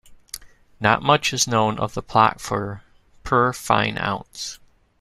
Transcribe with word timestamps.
Not 0.79 1.03
much 1.03 1.31
is 1.31 1.45
known 1.47 1.77
of 1.77 1.93
the 1.93 2.01
plot 2.01 2.41
for 2.41 2.81
"Per 3.23 3.53
Fine 3.53 3.99
Ounce". 3.99 4.57